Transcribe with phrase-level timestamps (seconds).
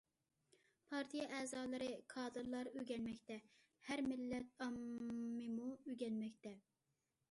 [0.93, 3.39] پارتىيە ئەزالىرى، كادىرلار ئۆگەنمەكتە،
[3.91, 6.61] ھەر مىللەت ئاممىمۇ ئۆگەنمەكتە.